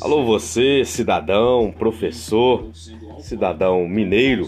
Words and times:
Alô, 0.00 0.24
você, 0.24 0.84
cidadão, 0.84 1.74
professor, 1.76 2.70
cidadão 3.18 3.88
mineiro. 3.88 4.46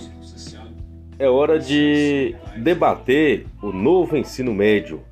É 1.19 1.29
hora 1.29 1.59
de 1.59 2.37
debater 2.57 3.47
o 3.63 3.73
novo 3.73 4.17
ensino 4.17 4.53
médio 4.53 5.03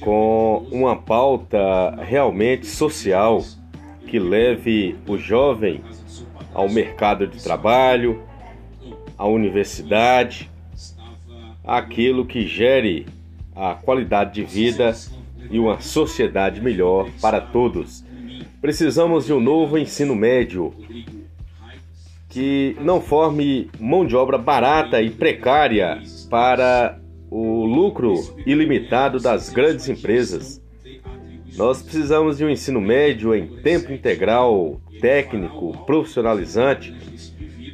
com 0.00 0.66
uma 0.70 0.94
pauta 0.96 1.96
realmente 2.02 2.66
social 2.66 3.42
que 4.06 4.18
leve 4.18 4.96
o 5.08 5.18
jovem 5.18 5.80
ao 6.54 6.68
mercado 6.68 7.26
de 7.26 7.42
trabalho, 7.42 8.22
à 9.18 9.26
universidade, 9.26 10.48
aquilo 11.64 12.24
que 12.24 12.46
gere 12.46 13.06
a 13.54 13.74
qualidade 13.74 14.34
de 14.34 14.44
vida 14.44 14.94
e 15.50 15.58
uma 15.58 15.80
sociedade 15.80 16.60
melhor 16.60 17.10
para 17.20 17.40
todos. 17.40 18.04
Precisamos 18.62 19.26
de 19.26 19.32
um 19.32 19.40
novo 19.40 19.76
ensino 19.76 20.14
médio 20.14 20.72
que 22.28 22.76
não 22.80 23.00
forme 23.00 23.68
mão 23.80 24.06
de 24.06 24.14
obra 24.14 24.38
barata 24.38 25.02
e 25.02 25.10
precária 25.10 26.00
para 26.30 26.96
o 27.28 27.64
lucro 27.64 28.14
ilimitado 28.46 29.18
das 29.18 29.50
grandes 29.50 29.88
empresas. 29.88 30.62
Nós 31.56 31.82
precisamos 31.82 32.38
de 32.38 32.44
um 32.44 32.48
ensino 32.48 32.80
médio 32.80 33.34
em 33.34 33.48
tempo 33.62 33.92
integral, 33.92 34.80
técnico, 35.00 35.76
profissionalizante, 35.84 36.94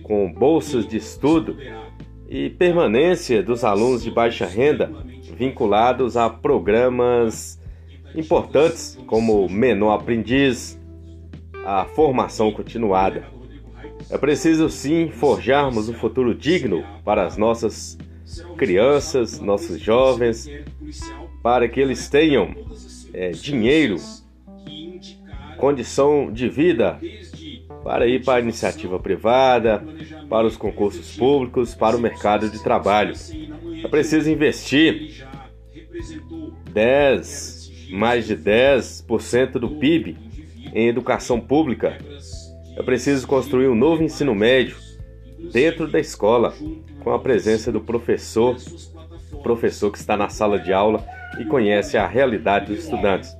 com 0.02 0.32
bolsas 0.32 0.88
de 0.88 0.96
estudo 0.96 1.58
e 2.30 2.48
permanência 2.48 3.42
dos 3.42 3.62
alunos 3.62 4.02
de 4.02 4.10
baixa 4.10 4.46
renda 4.46 4.90
vinculados 5.36 6.16
a 6.16 6.30
programas 6.30 7.60
importantes 8.14 8.98
como 9.06 9.48
menor 9.48 9.92
aprendiz, 9.92 10.77
a 11.68 11.84
formação 11.84 12.50
continuada. 12.50 13.26
É 14.08 14.16
preciso 14.16 14.70
sim 14.70 15.10
forjarmos 15.10 15.86
um 15.90 15.92
futuro 15.92 16.34
digno 16.34 16.82
para 17.04 17.26
as 17.26 17.36
nossas 17.36 17.98
crianças, 18.56 19.38
nossos 19.38 19.78
jovens, 19.78 20.50
para 21.42 21.68
que 21.68 21.78
eles 21.78 22.08
tenham 22.08 22.54
é, 23.12 23.32
dinheiro, 23.32 23.96
condição 25.58 26.32
de 26.32 26.48
vida 26.48 26.98
para 27.84 28.06
ir 28.06 28.24
para 28.24 28.38
a 28.38 28.40
iniciativa 28.40 28.98
privada, 28.98 29.84
para 30.26 30.46
os 30.46 30.56
concursos 30.56 31.16
públicos, 31.16 31.74
para 31.74 31.94
o 31.94 32.00
mercado 32.00 32.48
de 32.48 32.62
trabalho. 32.62 33.12
É 33.84 33.88
preciso 33.88 34.30
investir 34.30 35.26
10, 36.72 37.90
mais 37.90 38.26
de 38.26 38.34
10% 38.34 39.58
do 39.58 39.68
PIB 39.72 40.27
em 40.74 40.88
educação 40.88 41.40
pública. 41.40 41.98
É 42.76 42.82
preciso 42.82 43.26
construir 43.26 43.68
um 43.68 43.74
novo 43.74 44.02
ensino 44.02 44.34
médio 44.34 44.76
dentro 45.52 45.88
da 45.88 45.98
escola, 45.98 46.54
com 47.00 47.12
a 47.12 47.18
presença 47.18 47.72
do 47.72 47.80
professor, 47.80 48.56
professor 49.42 49.90
que 49.90 49.98
está 49.98 50.16
na 50.16 50.28
sala 50.28 50.58
de 50.58 50.72
aula 50.72 51.04
e 51.38 51.44
conhece 51.44 51.96
a 51.96 52.06
realidade 52.06 52.66
dos 52.66 52.84
estudantes. 52.84 53.36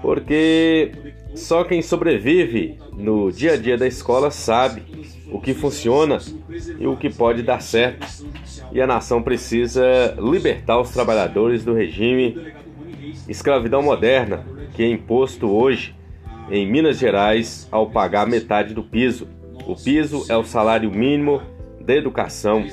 Porque 0.00 0.92
só 1.34 1.64
quem 1.64 1.82
sobrevive 1.82 2.78
no 2.92 3.32
dia 3.32 3.54
a 3.54 3.56
dia 3.56 3.76
da 3.76 3.86
escola 3.86 4.30
sabe 4.30 4.82
o 5.30 5.40
que 5.40 5.54
funciona 5.54 6.18
e 6.78 6.86
o 6.86 6.96
que 6.96 7.10
pode 7.10 7.42
dar 7.42 7.60
certo. 7.60 8.06
E 8.72 8.80
a 8.80 8.86
nação 8.86 9.22
precisa 9.22 10.14
libertar 10.18 10.80
os 10.80 10.90
trabalhadores 10.90 11.64
do 11.64 11.74
regime 11.74 12.54
escravidão 13.28 13.82
moderna 13.82 14.44
que 14.74 14.82
é 14.82 14.88
imposto 14.88 15.50
hoje 15.50 15.97
em 16.50 16.70
Minas 16.70 16.98
Gerais 16.98 17.66
ao 17.70 17.88
pagar 17.90 18.26
metade 18.26 18.74
do 18.74 18.82
piso. 18.82 19.26
O 19.66 19.74
piso 19.76 20.26
é 20.28 20.36
o 20.36 20.44
salário 20.44 20.90
mínimo 20.90 21.40
de 21.80 21.96
educação, 21.96 22.66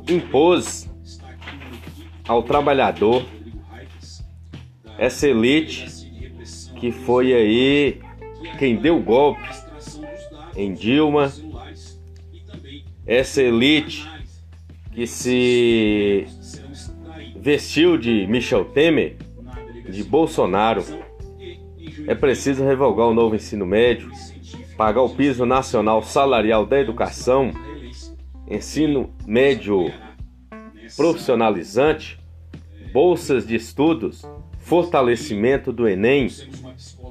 impôs 0.10 0.90
ao 2.28 2.44
trabalhador. 2.44 3.24
Essa 4.98 5.28
elite 5.28 5.88
que 6.80 6.92
foi 6.92 7.34
aí 7.34 8.00
quem 8.58 8.76
deu 8.76 8.98
o 8.98 9.02
golpe 9.02 9.42
em 10.56 10.74
Dilma, 10.74 11.32
essa 13.06 13.42
elite 13.42 14.10
que 14.94 15.06
se 15.06 16.26
vestiu 17.36 17.98
de 17.98 18.26
Michel 18.28 18.66
Temer, 18.66 19.18
de 19.90 20.04
Bolsonaro. 20.04 20.84
É 22.08 22.16
preciso 22.16 22.64
revogar 22.64 23.08
o 23.08 23.14
novo 23.14 23.36
ensino 23.36 23.66
médio, 23.66 24.10
pagar 24.78 25.02
o 25.02 25.10
piso 25.10 25.46
nacional 25.46 26.02
salarial 26.02 26.66
da 26.66 26.80
educação, 26.80 27.52
ensino 28.50 29.14
médio 29.26 29.92
profissionalizante, 30.96 32.20
bolsas 32.92 33.46
de 33.46 33.56
estudos, 33.56 34.24
fortalecimento 34.60 35.72
do 35.72 35.88
Enem, 35.88 36.28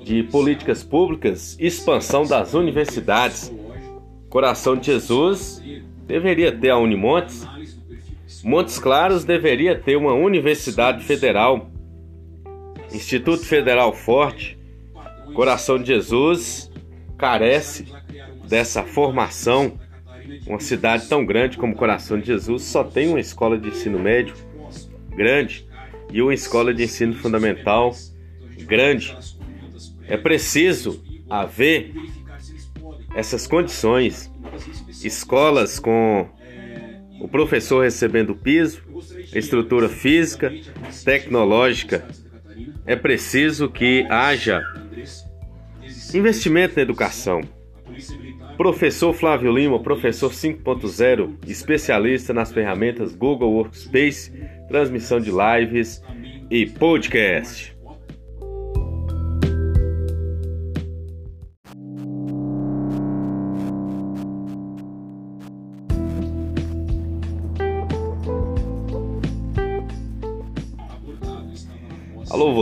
de 0.05 0.23
políticas 0.23 0.85
públicas, 0.85 1.57
expansão 1.59 2.27
das 2.27 2.53
universidades. 2.53 3.51
Coração 4.29 4.77
de 4.77 4.87
Jesus 4.87 5.63
deveria 6.07 6.53
ter 6.53 6.71
a 6.71 6.79
Unimontes. 6.79 7.47
Montes 8.45 8.79
Claros 8.79 9.25
deveria 9.25 9.79
ter 9.79 9.97
uma 9.97 10.13
universidade 10.13 11.03
federal. 11.03 11.71
Instituto 12.93 13.47
Federal 13.47 13.95
Forte. 13.95 14.59
Coração 15.35 15.79
de 15.79 15.87
Jesus 15.87 16.71
carece 17.17 17.87
dessa 18.47 18.85
formação. 18.85 19.79
Uma 20.47 20.61
cidade 20.61 21.09
tão 21.09 21.25
grande 21.25 21.57
como 21.57 21.75
Coração 21.75 22.21
de 22.21 22.27
Jesus 22.27 22.63
só 22.65 22.85
tem 22.85 23.09
uma 23.09 23.21
escola 23.21 23.59
de 23.59 23.69
ensino 23.69 23.99
médio 23.99 24.35
grande 25.17 25.67
e 26.13 26.21
uma 26.21 26.35
escola 26.35 26.75
de 26.75 26.85
ensino 26.85 27.15
fundamental 27.15 27.95
grande. 28.67 29.17
É 30.07 30.17
preciso 30.17 31.03
haver 31.29 31.93
essas 33.15 33.47
condições, 33.47 34.31
escolas 35.03 35.79
com 35.79 36.29
o 37.21 37.29
professor 37.29 37.83
recebendo 37.83 38.35
piso, 38.35 38.83
estrutura 39.35 39.89
física, 39.89 40.53
tecnológica. 41.05 42.07
É 42.85 42.97
preciso 42.97 43.69
que 43.69 44.07
haja 44.11 44.63
investimento 46.13 46.77
na 46.77 46.83
educação. 46.83 47.41
Professor 48.57 49.13
Flávio 49.13 49.53
Lima, 49.53 49.83
professor 49.83 50.31
5.0, 50.31 51.39
especialista 51.47 52.33
nas 52.33 52.53
ferramentas 52.53 53.15
Google 53.15 53.53
Workspace, 53.53 54.33
transmissão 54.69 55.19
de 55.19 55.31
lives 55.31 56.03
e 56.51 56.67
podcast. 56.67 57.74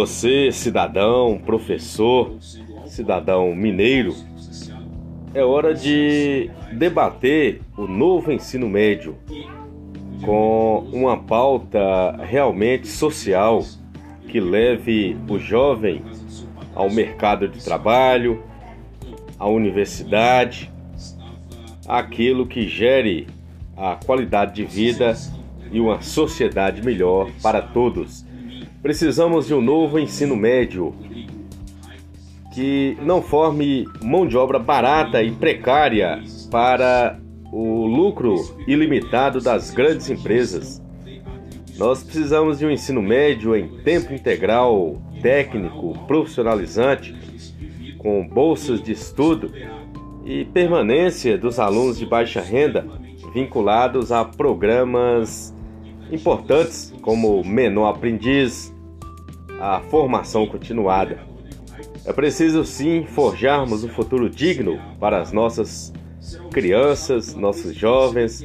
Você, 0.02 0.50
cidadão, 0.50 1.40
professor, 1.46 2.36
cidadão 2.86 3.54
mineiro. 3.54 4.12
É 5.32 5.44
hora 5.44 5.72
de 5.72 6.50
debater 6.72 7.60
o 7.76 7.86
novo 7.86 8.32
ensino 8.32 8.68
médio 8.68 9.16
com 10.24 10.88
uma 10.92 11.16
pauta 11.16 12.16
realmente 12.24 12.88
social 12.88 13.64
que 14.26 14.40
leve 14.40 15.16
o 15.28 15.38
jovem 15.38 16.02
ao 16.74 16.90
mercado 16.90 17.46
de 17.46 17.62
trabalho, 17.62 18.42
à 19.38 19.46
universidade, 19.46 20.68
aquilo 21.86 22.44
que 22.44 22.66
gere 22.66 23.28
a 23.76 23.94
qualidade 24.04 24.54
de 24.54 24.64
vida 24.64 25.14
e 25.70 25.78
uma 25.78 26.02
sociedade 26.02 26.82
melhor 26.82 27.30
para 27.40 27.62
todos. 27.62 28.31
Precisamos 28.82 29.46
de 29.46 29.54
um 29.54 29.60
novo 29.60 29.96
ensino 29.96 30.34
médio 30.34 30.92
que 32.52 32.98
não 33.00 33.22
forme 33.22 33.86
mão 34.02 34.26
de 34.26 34.36
obra 34.36 34.58
barata 34.58 35.22
e 35.22 35.30
precária 35.30 36.20
para 36.50 37.20
o 37.52 37.86
lucro 37.86 38.34
ilimitado 38.66 39.40
das 39.40 39.70
grandes 39.70 40.10
empresas. 40.10 40.82
Nós 41.78 42.02
precisamos 42.02 42.58
de 42.58 42.66
um 42.66 42.70
ensino 42.70 43.00
médio 43.00 43.54
em 43.54 43.68
tempo 43.82 44.12
integral, 44.12 45.00
técnico, 45.22 45.96
profissionalizante, 46.08 47.14
com 47.98 48.26
bolsas 48.26 48.82
de 48.82 48.90
estudo 48.90 49.52
e 50.24 50.44
permanência 50.46 51.38
dos 51.38 51.60
alunos 51.60 51.98
de 51.98 52.04
baixa 52.04 52.40
renda 52.40 52.84
vinculados 53.32 54.10
a 54.10 54.24
programas 54.24 55.54
importantes 56.12 56.92
como 57.02 57.42
menor 57.42 57.88
aprendiz, 57.88 58.72
a 59.58 59.80
formação 59.90 60.46
continuada. 60.46 61.20
É 62.04 62.12
preciso 62.12 62.64
sim 62.64 63.06
forjarmos 63.06 63.84
um 63.84 63.88
futuro 63.88 64.28
digno 64.28 64.78
para 65.00 65.20
as 65.20 65.32
nossas 65.32 65.92
crianças, 66.50 67.34
nossos 67.34 67.74
jovens, 67.74 68.44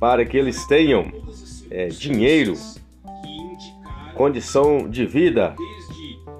para 0.00 0.24
que 0.24 0.36
eles 0.36 0.66
tenham 0.66 1.12
é, 1.70 1.88
dinheiro, 1.88 2.54
condição 4.14 4.88
de 4.88 5.06
vida 5.06 5.54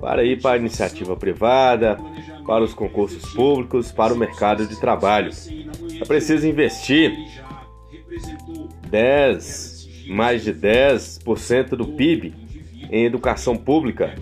para 0.01 0.25
ir 0.25 0.41
para 0.41 0.57
a 0.57 0.59
iniciativa 0.59 1.17
privada, 1.17 1.99
para 2.47 2.63
os 2.63 2.75
concursos 2.75 3.33
públicos, 3.33 3.91
para 3.91 4.13
o 4.13 4.17
mercado 4.17 4.67
de 4.67 4.79
trabalho. 4.79 5.31
É 6.01 6.05
preciso 6.05 6.47
investir 6.47 7.17
10, 8.89 9.74
mais 10.07 10.45
de 10.45 10.53
10% 10.53 11.71
do 11.71 11.89
PIB 11.89 12.35
em 12.91 13.05
educação 13.05 13.57
pública. 13.57 14.15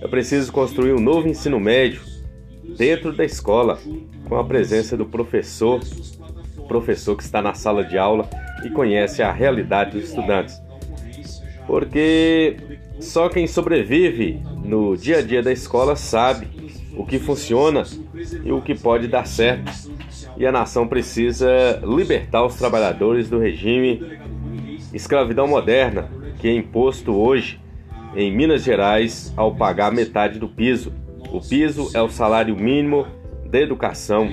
É 0.00 0.08
preciso 0.08 0.52
construir 0.52 0.92
um 0.92 1.00
novo 1.00 1.28
ensino 1.28 1.60
médio 1.60 2.02
dentro 2.76 3.12
da 3.12 3.24
escola, 3.24 3.78
com 4.28 4.36
a 4.36 4.44
presença 4.44 4.96
do 4.96 5.06
professor, 5.06 5.80
professor 6.66 7.16
que 7.16 7.22
está 7.22 7.42
na 7.42 7.54
sala 7.54 7.84
de 7.84 7.98
aula 7.98 8.28
e 8.64 8.70
conhece 8.70 9.22
a 9.22 9.30
realidade 9.30 9.92
dos 9.92 10.08
estudantes. 10.08 10.60
Porque 11.66 12.56
só 12.98 13.28
quem 13.28 13.46
sobrevive 13.46 14.40
no 14.64 14.96
dia 14.96 15.18
a 15.18 15.22
dia 15.22 15.42
da 15.42 15.52
escola 15.52 15.96
sabe 15.96 16.48
o 16.96 17.04
que 17.04 17.18
funciona 17.18 17.84
e 18.44 18.52
o 18.52 18.60
que 18.60 18.74
pode 18.74 19.08
dar 19.08 19.26
certo. 19.26 19.70
E 20.36 20.46
a 20.46 20.52
nação 20.52 20.88
precisa 20.88 21.80
libertar 21.84 22.44
os 22.44 22.56
trabalhadores 22.56 23.28
do 23.28 23.38
regime 23.38 24.02
escravidão 24.92 25.46
moderna 25.46 26.08
que 26.38 26.48
é 26.48 26.54
imposto 26.54 27.12
hoje 27.12 27.60
em 28.14 28.34
Minas 28.34 28.62
Gerais 28.62 29.32
ao 29.36 29.54
pagar 29.54 29.92
metade 29.92 30.38
do 30.38 30.48
piso. 30.48 30.90
O 31.30 31.38
piso 31.40 31.90
é 31.94 32.02
o 32.02 32.08
salário 32.08 32.56
mínimo 32.56 33.06
de 33.48 33.62
educação, 33.62 34.30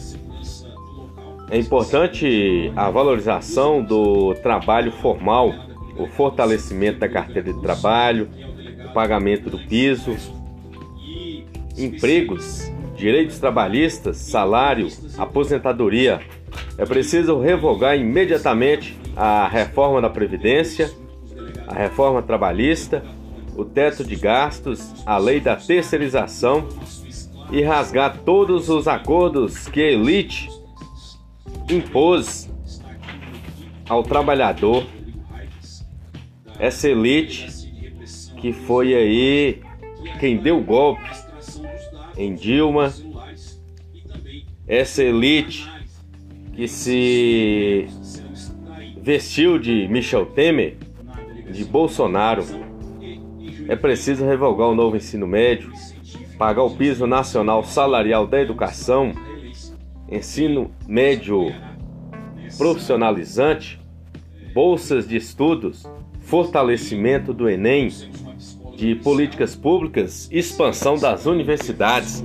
É 1.50 1.60
importante 1.60 2.72
a 2.76 2.90
valorização 2.90 3.84
do 3.84 4.34
trabalho 4.36 4.92
formal, 4.92 5.54
o 5.96 6.08
fortalecimento 6.08 7.00
da 7.00 7.08
carteira 7.08 7.54
de 7.54 7.62
trabalho, 7.62 8.28
o 8.90 8.94
pagamento 8.94 9.50
do 9.50 9.60
piso, 9.60 10.18
empregos, 11.78 12.72
direitos 13.06 13.38
trabalhistas, 13.38 14.18
salário, 14.18 14.88
aposentadoria. 15.16 16.22
É 16.76 16.88
preciso 16.88 17.40
revogar 17.40 17.96
imediatamente 17.96 18.98
a 19.16 19.48
reforma 19.48 20.02
da 20.02 20.10
Previdência, 20.10 20.92
a 21.68 21.76
reforma 21.76 22.24
trabalhista, 22.24 23.04
o 23.56 23.64
teto 23.64 24.04
de 24.04 24.16
gastos, 24.16 24.92
a 25.06 25.20
lei 25.20 25.40
da 25.40 25.56
terceirização 25.56 26.68
e 27.52 27.62
rasgar 27.62 28.18
todos 28.26 28.70
os 28.70 28.88
acordos 28.88 29.68
que 29.68 29.82
a 29.82 29.92
elite 29.92 30.50
impôs 31.70 32.50
ao 33.88 34.02
trabalhador 34.02 34.84
essa 36.58 36.90
elite 36.90 37.48
que 38.42 38.52
foi 38.52 38.96
aí 38.96 39.62
quem 40.20 40.38
deu 40.38 40.58
o 40.58 40.64
golpe 40.64 41.15
em 42.18 42.34
Dilma, 42.34 42.94
essa 44.68 45.04
elite 45.04 45.70
que 46.54 46.68
se 46.68 47.88
vestiu 49.02 49.60
de 49.60 49.88
Michel 49.88 50.26
Temer, 50.26 50.78
de 51.52 51.64
Bolsonaro. 51.64 52.44
É 53.68 53.76
preciso 53.76 54.26
revogar 54.26 54.68
o 54.68 54.76
novo 54.76 54.96
ensino 54.96 55.28
médio, 55.28 55.72
pagar 56.38 56.64
o 56.64 56.76
piso 56.76 57.06
nacional 57.06 57.64
salarial 57.64 58.26
da 58.26 58.42
educação 58.42 59.14
ensino 60.10 60.72
médio 60.88 61.52
profissionalizante, 62.58 63.80
bolsas 64.54 65.08
de 65.08 65.18
estudos, 65.18 65.86
fortalecimento 66.22 67.34
do 67.34 67.50
Enem, 67.50 67.90
de 68.76 68.96
políticas 68.96 69.56
públicas, 69.56 70.28
expansão 70.32 70.98
das 70.98 71.26
universidades. 71.26 72.24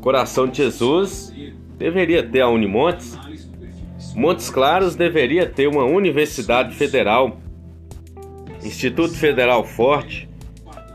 Coração 0.00 0.46
de 0.46 0.58
Jesus 0.58 1.32
deveria 1.76 2.22
ter 2.22 2.40
a 2.40 2.48
Unimontes. 2.48 3.18
Montes 4.14 4.48
Claros 4.50 4.94
deveria 4.94 5.46
ter 5.46 5.66
uma 5.66 5.84
universidade 5.84 6.74
federal. 6.74 7.38
Instituto 8.62 9.14
Federal 9.14 9.64
Forte. 9.64 10.28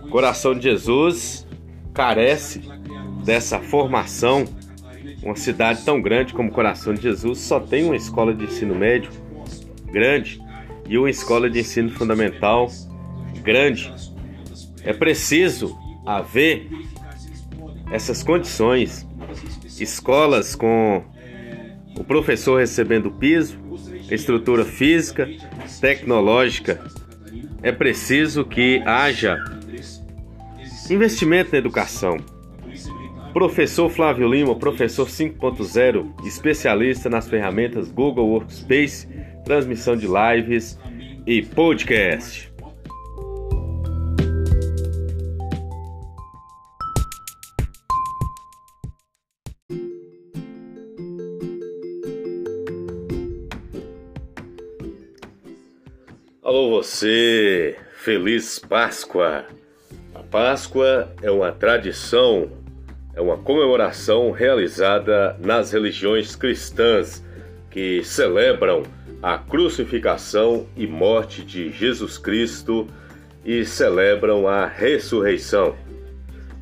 Coração 0.09 0.55
de 0.55 0.63
Jesus 0.63 1.45
carece 1.93 2.61
dessa 3.23 3.59
formação 3.59 4.45
uma 5.21 5.35
cidade 5.35 5.83
tão 5.83 6.01
grande 6.01 6.33
como 6.33 6.51
Coração 6.51 6.93
de 6.93 7.01
Jesus 7.01 7.39
só 7.39 7.59
tem 7.59 7.83
uma 7.83 7.95
escola 7.95 8.33
de 8.33 8.45
ensino 8.45 8.73
médio 8.73 9.11
grande 9.91 10.41
e 10.87 10.97
uma 10.97 11.09
escola 11.09 11.49
de 11.49 11.59
ensino 11.59 11.89
fundamental 11.89 12.69
grande. 13.43 13.91
É 14.83 14.93
preciso 14.93 15.77
haver 16.05 16.67
essas 17.91 18.23
condições. 18.23 19.07
Escolas 19.79 20.55
com 20.55 21.03
o 21.97 22.03
professor 22.03 22.59
recebendo 22.59 23.11
piso, 23.11 23.57
estrutura 24.09 24.65
física, 24.65 25.27
tecnológica. 25.79 26.83
É 27.61 27.71
preciso 27.71 28.45
que 28.45 28.81
haja 28.85 29.37
investimento 30.89 31.51
na 31.51 31.57
educação. 31.57 32.17
Professor 33.33 33.89
Flávio 33.89 34.27
Lima, 34.27 34.55
professor 34.55 35.07
5.0, 35.07 36.25
especialista 36.25 37.09
nas 37.09 37.27
ferramentas 37.27 37.91
Google 37.91 38.27
Workspace, 38.27 39.07
transmissão 39.45 39.95
de 39.95 40.07
lives 40.07 40.79
e 41.27 41.43
podcast. 41.43 42.48
Alô 56.49 56.67
você, 56.67 57.77
feliz 57.93 58.57
Páscoa! 58.57 59.45
A 60.15 60.23
Páscoa 60.23 61.13
é 61.21 61.29
uma 61.29 61.51
tradição 61.51 62.49
é 63.13 63.21
uma 63.21 63.37
comemoração 63.37 64.31
realizada 64.31 65.37
nas 65.39 65.71
religiões 65.71 66.35
cristãs 66.35 67.23
que 67.69 68.03
celebram 68.03 68.81
a 69.21 69.37
crucificação 69.37 70.65
e 70.75 70.87
morte 70.87 71.43
de 71.43 71.71
Jesus 71.71 72.17
Cristo 72.17 72.87
e 73.45 73.63
celebram 73.63 74.47
a 74.47 74.65
ressurreição. 74.65 75.75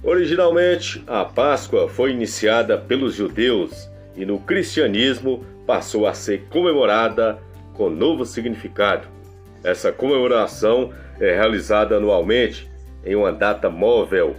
Originalmente, 0.04 1.02
a 1.08 1.24
Páscoa 1.24 1.88
foi 1.88 2.12
iniciada 2.12 2.78
pelos 2.78 3.16
judeus 3.16 3.90
e 4.18 4.26
no 4.26 4.38
cristianismo 4.38 5.46
passou 5.66 6.06
a 6.06 6.14
ser 6.14 6.44
comemorada 6.50 7.40
com 7.74 7.90
novo 7.90 8.26
significado. 8.26 9.16
Essa 9.64 9.92
comemoração 9.92 10.94
é 11.20 11.34
realizada 11.34 11.98
anualmente 11.98 12.70
em 13.06 13.16
uma 13.16 13.32
data 13.32 13.70
móvel 13.70 14.36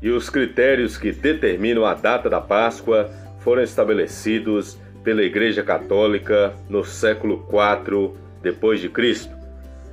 e 0.00 0.10
os 0.10 0.28
critérios 0.28 0.96
que 0.96 1.12
determinam 1.12 1.84
a 1.84 1.94
data 1.94 2.28
da 2.28 2.40
Páscoa 2.40 3.10
foram 3.40 3.62
estabelecidos 3.62 4.78
pela 5.02 5.22
Igreja 5.22 5.62
Católica 5.62 6.54
no 6.68 6.84
século 6.84 7.46
IV 7.48 8.12
depois 8.42 8.80
de 8.80 8.88
Cristo. 8.88 9.34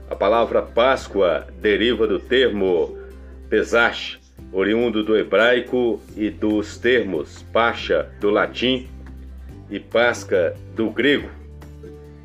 A 0.09 0.15
palavra 0.15 0.61
Páscoa 0.61 1.47
deriva 1.61 2.05
do 2.05 2.19
termo 2.19 2.97
Pesach, 3.49 4.19
oriundo 4.51 5.03
do 5.03 5.17
hebraico 5.17 6.01
e 6.15 6.29
dos 6.29 6.77
termos 6.77 7.43
Pascha 7.53 8.09
do 8.19 8.29
latim 8.29 8.89
e 9.69 9.79
Páscoa 9.79 10.53
do 10.75 10.89
grego. 10.89 11.29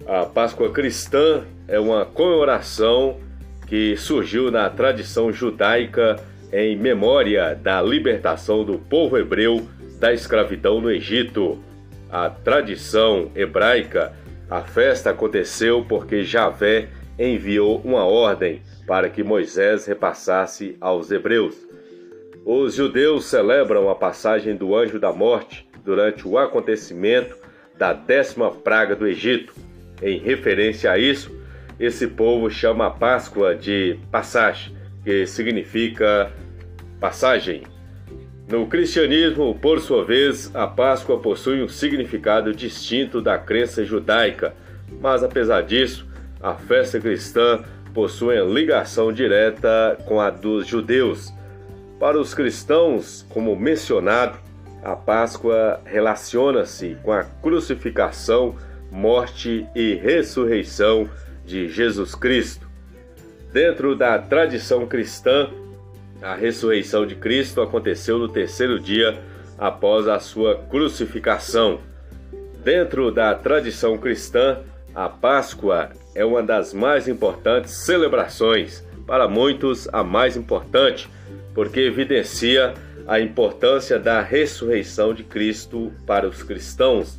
A 0.06 0.24
Páscoa 0.24 0.70
cristã 0.70 1.44
é 1.68 1.78
uma 1.78 2.04
comemoração 2.04 3.18
que 3.66 3.96
surgiu 3.96 4.50
na 4.50 4.70
tradição 4.70 5.32
judaica 5.32 6.16
em 6.52 6.76
memória 6.76 7.54
da 7.54 7.82
libertação 7.82 8.64
do 8.64 8.78
povo 8.78 9.18
hebreu 9.18 9.66
da 9.98 10.12
escravidão 10.12 10.80
no 10.80 10.90
Egito. 10.90 11.58
A 12.08 12.30
tradição 12.30 13.30
hebraica, 13.34 14.12
a 14.48 14.60
festa 14.60 15.10
aconteceu 15.10 15.84
porque 15.88 16.22
Javé 16.22 16.88
enviou 17.18 17.80
uma 17.84 18.04
ordem 18.04 18.62
para 18.86 19.10
que 19.10 19.24
Moisés 19.24 19.86
repassasse 19.86 20.76
aos 20.80 21.10
hebreus. 21.10 21.56
Os 22.44 22.74
judeus 22.74 23.24
celebram 23.24 23.90
a 23.90 23.94
passagem 23.96 24.54
do 24.54 24.76
anjo 24.76 25.00
da 25.00 25.12
morte 25.12 25.68
durante 25.84 26.28
o 26.28 26.38
acontecimento 26.38 27.36
da 27.76 27.92
décima 27.92 28.52
praga 28.52 28.94
do 28.94 29.06
Egito. 29.06 29.52
Em 30.00 30.18
referência 30.18 30.92
a 30.92 30.98
isso, 30.98 31.35
esse 31.78 32.06
povo 32.06 32.50
chama 32.50 32.86
a 32.86 32.90
Páscoa 32.90 33.54
de 33.54 33.98
Passage, 34.10 34.74
que 35.04 35.26
significa 35.26 36.32
passagem. 36.98 37.62
No 38.48 38.66
cristianismo, 38.66 39.58
por 39.60 39.80
sua 39.80 40.04
vez, 40.04 40.54
a 40.54 40.66
Páscoa 40.66 41.18
possui 41.18 41.62
um 41.62 41.68
significado 41.68 42.54
distinto 42.54 43.20
da 43.20 43.36
crença 43.36 43.84
judaica, 43.84 44.54
mas 45.00 45.22
apesar 45.22 45.62
disso, 45.62 46.06
a 46.40 46.54
festa 46.54 47.00
cristã 47.00 47.64
possui 47.92 48.40
ligação 48.44 49.12
direta 49.12 49.98
com 50.06 50.20
a 50.20 50.30
dos 50.30 50.66
judeus. 50.66 51.32
Para 51.98 52.20
os 52.20 52.34
cristãos, 52.34 53.26
como 53.30 53.56
mencionado, 53.56 54.38
a 54.84 54.94
Páscoa 54.94 55.80
relaciona-se 55.84 56.96
com 57.02 57.10
a 57.10 57.24
crucificação, 57.24 58.54
morte 58.92 59.66
e 59.74 59.94
ressurreição 59.94 61.08
de 61.46 61.68
Jesus 61.68 62.14
Cristo. 62.14 62.66
Dentro 63.52 63.94
da 63.96 64.18
tradição 64.18 64.86
cristã, 64.86 65.48
a 66.20 66.34
ressurreição 66.34 67.06
de 67.06 67.14
Cristo 67.14 67.62
aconteceu 67.62 68.18
no 68.18 68.28
terceiro 68.28 68.78
dia 68.78 69.18
após 69.56 70.08
a 70.08 70.18
sua 70.18 70.56
crucificação. 70.56 71.80
Dentro 72.62 73.10
da 73.10 73.34
tradição 73.34 73.96
cristã, 73.96 74.58
a 74.94 75.08
Páscoa 75.08 75.90
é 76.14 76.24
uma 76.24 76.42
das 76.42 76.74
mais 76.74 77.06
importantes 77.06 77.84
celebrações, 77.84 78.84
para 79.06 79.28
muitos 79.28 79.88
a 79.92 80.02
mais 80.02 80.36
importante, 80.36 81.08
porque 81.54 81.80
evidencia 81.80 82.74
a 83.06 83.20
importância 83.20 83.98
da 83.98 84.20
ressurreição 84.20 85.14
de 85.14 85.22
Cristo 85.22 85.92
para 86.04 86.26
os 86.28 86.42
cristãos. 86.42 87.18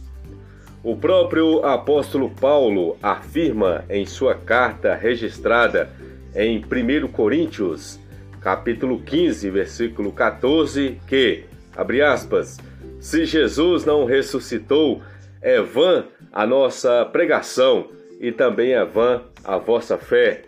O 0.87 0.95
próprio 0.95 1.65
apóstolo 1.65 2.29
Paulo 2.29 2.95
afirma 3.03 3.83
em 3.89 4.05
sua 4.05 4.33
carta 4.35 4.95
registrada 4.95 5.89
em 6.33 6.63
1 6.63 7.09
Coríntios, 7.09 7.99
capítulo 8.39 9.01
15, 9.01 9.49
versículo 9.49 10.13
14, 10.13 10.97
que, 11.05 11.43
abre 11.75 12.01
aspas, 12.01 12.57
se 13.01 13.25
Jesus 13.25 13.83
não 13.83 14.05
ressuscitou, 14.05 15.01
é 15.41 15.61
vã 15.61 16.05
a 16.31 16.47
nossa 16.47 17.03
pregação 17.03 17.89
e 18.21 18.31
também 18.31 18.71
é 18.71 18.85
vã 18.85 19.23
a 19.43 19.57
vossa 19.57 19.97
fé. 19.97 20.43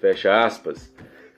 Fecha 0.00 0.42
aspas. 0.42 0.90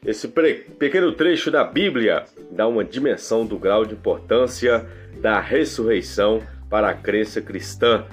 Esse 0.06 0.28
pequeno 0.28 1.10
trecho 1.10 1.50
da 1.50 1.64
Bíblia 1.64 2.22
dá 2.52 2.68
uma 2.68 2.84
dimensão 2.84 3.44
do 3.44 3.58
grau 3.58 3.84
de 3.84 3.94
importância 3.94 4.86
da 5.20 5.40
ressurreição 5.40 6.40
para 6.70 6.90
a 6.90 6.94
crença 6.94 7.40
cristã. 7.40 8.06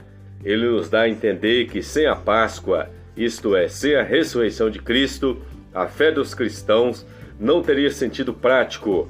Ele 0.44 0.68
nos 0.68 0.90
dá 0.90 1.02
a 1.02 1.10
entender 1.10 1.66
que 1.66 1.82
sem 1.82 2.06
a 2.06 2.16
Páscoa, 2.16 2.90
isto 3.16 3.56
é, 3.56 3.68
sem 3.68 3.96
a 3.96 4.04
ressurreição 4.04 4.70
de 4.70 4.80
Cristo, 4.80 5.42
a 5.74 5.88
fé 5.88 6.12
dos 6.12 6.34
cristãos 6.34 7.06
não 7.40 7.62
teria 7.62 7.92
sentido 7.92 8.34
prático. 8.34 9.10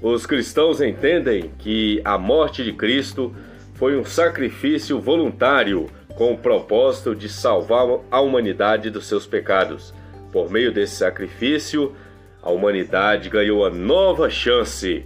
Os 0.00 0.26
cristãos 0.26 0.80
entendem 0.80 1.50
que 1.58 2.00
a 2.04 2.16
morte 2.16 2.62
de 2.62 2.72
Cristo 2.72 3.34
foi 3.74 3.96
um 3.96 4.04
sacrifício 4.04 5.00
voluntário 5.00 5.88
com 6.16 6.32
o 6.32 6.38
propósito 6.38 7.14
de 7.14 7.28
salvar 7.28 7.86
a 8.10 8.20
humanidade 8.20 8.90
dos 8.90 9.06
seus 9.06 9.26
pecados. 9.26 9.94
Por 10.32 10.50
meio 10.50 10.72
desse 10.72 10.96
sacrifício, 10.96 11.94
a 12.42 12.50
humanidade 12.50 13.28
ganhou 13.28 13.64
a 13.64 13.70
nova 13.70 14.28
chance. 14.28 15.04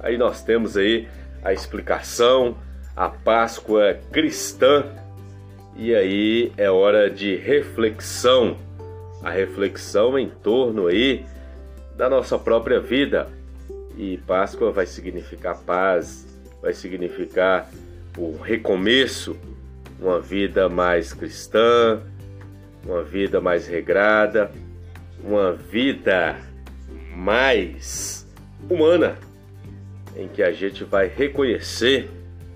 Aí 0.00 0.18
nós 0.18 0.42
temos 0.42 0.76
aí 0.76 1.06
a 1.44 1.52
explicação, 1.52 2.56
a 2.96 3.08
Páscoa 3.08 3.98
cristã. 4.10 4.84
E 5.80 5.94
aí 5.94 6.52
é 6.56 6.68
hora 6.68 7.08
de 7.08 7.36
reflexão. 7.36 8.56
A 9.22 9.30
reflexão 9.30 10.18
em 10.18 10.28
torno 10.28 10.88
aí 10.88 11.24
da 11.96 12.10
nossa 12.10 12.36
própria 12.36 12.80
vida. 12.80 13.28
E 13.96 14.16
Páscoa 14.26 14.72
vai 14.72 14.86
significar 14.86 15.56
paz, 15.58 16.26
vai 16.60 16.72
significar 16.72 17.70
o 18.16 18.36
recomeço, 18.36 19.36
uma 20.00 20.20
vida 20.20 20.68
mais 20.68 21.12
cristã, 21.12 22.02
uma 22.84 23.04
vida 23.04 23.40
mais 23.40 23.68
regrada, 23.68 24.50
uma 25.22 25.52
vida 25.52 26.36
mais 27.14 28.26
humana, 28.68 29.16
em 30.16 30.26
que 30.26 30.42
a 30.42 30.50
gente 30.50 30.82
vai 30.82 31.06
reconhecer 31.06 32.10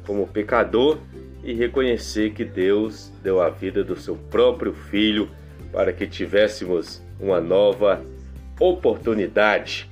como 0.05 0.26
pecador 0.26 0.99
e 1.43 1.53
reconhecer 1.53 2.33
que 2.33 2.45
Deus 2.45 3.13
deu 3.23 3.41
a 3.41 3.49
vida 3.51 3.83
do 3.83 3.97
seu 3.97 4.17
próprio 4.17 4.73
filho 4.73 5.29
para 5.73 5.93
que 5.93 6.07
tivéssemos 6.07 7.03
uma 7.19 7.41
nova 7.41 8.05
oportunidade. 8.61 9.91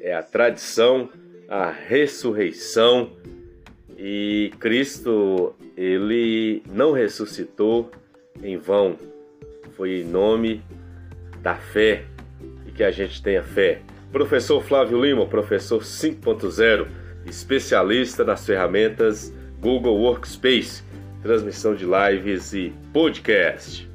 É 0.00 0.14
a 0.14 0.22
tradição, 0.22 1.08
a 1.48 1.70
ressurreição 1.70 3.10
e 3.96 4.52
Cristo, 4.58 5.54
ele 5.76 6.62
não 6.70 6.92
ressuscitou 6.92 7.90
em 8.42 8.56
vão. 8.56 8.96
Foi 9.76 10.00
em 10.00 10.04
nome 10.04 10.62
da 11.42 11.54
fé 11.54 12.04
e 12.66 12.72
que 12.72 12.82
a 12.82 12.90
gente 12.90 13.22
tenha 13.22 13.42
fé. 13.42 13.80
Professor 14.10 14.62
Flávio 14.62 15.04
Lima, 15.04 15.26
professor 15.26 15.82
5.0, 15.82 16.86
especialista 17.26 18.24
nas 18.24 18.46
ferramentas 18.46 19.32
Google 19.60 19.98
Workspace, 19.98 20.82
transmissão 21.22 21.74
de 21.74 21.84
lives 21.84 22.52
e 22.52 22.72
podcast. 22.92 23.88